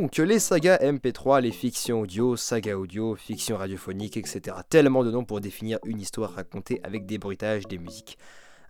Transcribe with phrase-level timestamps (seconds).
[0.00, 4.56] Donc les sagas MP3, les fictions audio, sagas audio, fiction radiophonique, etc.
[4.70, 8.16] Tellement de noms pour définir une histoire racontée avec des bruitages, des musiques.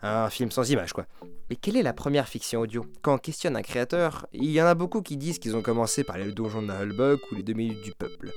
[0.02, 1.06] Un film sans image, quoi.
[1.48, 2.84] Mais quelle est la première fiction audio?
[3.02, 6.02] Quand on questionne un créateur, il y en a beaucoup qui disent qu'ils ont commencé
[6.02, 8.32] par les donjons de Nullbuck ou les deux minutes du peuple.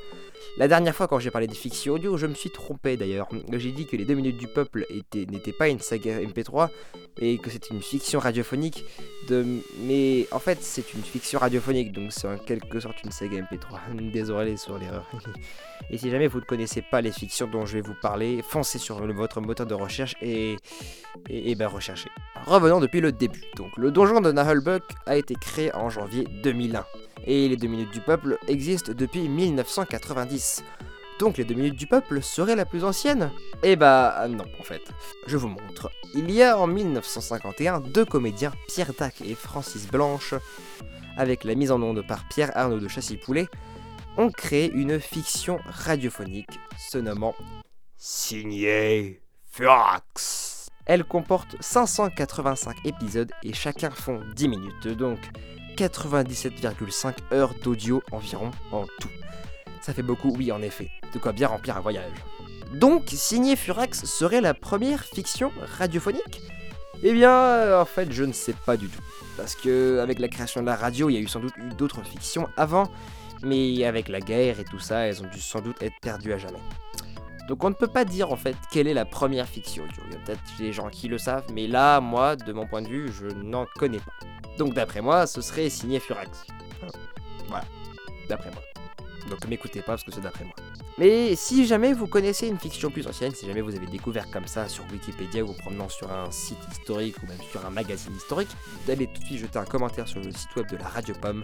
[0.58, 3.28] La dernière fois, quand j'ai parlé des fictions audio, je me suis trompé d'ailleurs.
[3.54, 4.86] J'ai dit que les deux minutes du peuple
[5.16, 6.70] n'étaient pas une saga MP3,
[7.18, 8.86] et que c'était une fiction radiophonique.
[9.80, 14.12] Mais en fait, c'est une fiction radiophonique, donc c'est en quelque sorte une saga MP3.
[14.12, 15.10] Désolé sur l'erreur.
[15.90, 18.80] et si jamais vous ne connaissez pas les fictions dont je vais vous parler, foncez
[18.80, 20.58] sur votre moteur de recherche et,
[21.30, 22.10] et, ben recherchez.
[22.46, 23.44] Revenons depuis le début.
[23.56, 26.86] Donc, le donjon de Nahulbuck a été créé en janvier 2001
[27.26, 30.64] et les deux minutes du peuple existent depuis 1990.
[31.20, 33.32] Donc les deux minutes du peuple seraient la plus ancienne
[33.62, 34.82] Eh bah non en fait.
[35.28, 35.92] Je vous montre.
[36.16, 40.34] Il y a en 1951 deux comédiens, Pierre Dac et Francis Blanche,
[41.18, 43.48] avec la mise en onde par Pierre Arnaud de Chassy-Poulet,
[44.18, 47.36] ont créé une fiction radiophonique se nommant
[47.98, 50.70] Signé Furax.
[50.86, 55.20] Elle comporte 585 épisodes et chacun font 10 minutes, donc
[55.78, 59.10] 97,5 heures d'audio environ en tout.
[59.84, 62.14] Ça fait beaucoup, oui en effet, de quoi bien remplir un voyage.
[62.72, 66.42] Donc, signer Furax serait la première fiction radiophonique?
[67.04, 69.02] Eh bien, euh, en fait, je ne sais pas du tout.
[69.36, 72.02] Parce que avec la création de la radio, il y a eu sans doute d'autres
[72.02, 72.90] fictions avant,
[73.44, 76.38] mais avec la guerre et tout ça, elles ont dû sans doute être perdues à
[76.38, 76.62] jamais.
[77.50, 79.84] Donc on ne peut pas dire en fait quelle est la première fiction.
[80.08, 82.84] Il y a peut-être des gens qui le savent, mais là, moi, de mon point
[82.84, 84.14] de vue, je n'en connais pas.
[84.58, 86.46] Donc d'après moi, ce serait signé Furax.
[87.50, 87.66] Voilà,
[88.30, 88.62] d'après moi.
[89.34, 90.54] Donc m'écoutez pas parce que c'est d'après moi.
[91.00, 94.46] Mais si jamais vous connaissez une fiction plus ancienne, si jamais vous avez découvert comme
[94.46, 98.16] ça sur Wikipédia ou vous promenant sur un site historique ou même sur un magazine
[98.16, 101.16] historique, d'aller tout de suite jeter un commentaire sur le site web de la Radio
[101.20, 101.44] Pomme.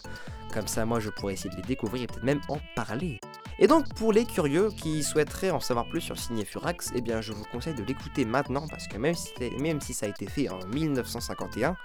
[0.54, 3.20] Comme ça, moi je pourrais essayer de les découvrir et peut-être même en parler.
[3.62, 7.20] Et donc pour les curieux qui souhaiteraient en savoir plus sur Signé Furax, eh bien
[7.20, 10.28] je vous conseille de l'écouter maintenant parce que même si, même si ça a été
[10.28, 11.76] fait en 1951,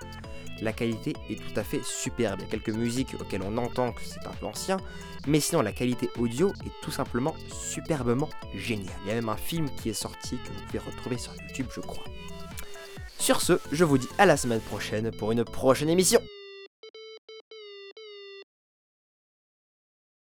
[0.62, 2.40] la qualité est tout à fait superbe.
[2.40, 4.76] Il y a quelques musiques auxquelles on entend que c'est un peu ancien,
[5.26, 8.94] mais sinon la qualité audio est tout simplement superbement géniale.
[9.04, 11.66] Il y a même un film qui est sorti que vous pouvez retrouver sur YouTube,
[11.74, 12.04] je crois.
[13.18, 16.20] Sur ce, je vous dis à la semaine prochaine pour une prochaine émission.